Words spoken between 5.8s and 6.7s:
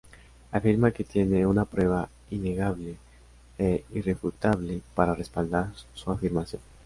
su afirmación.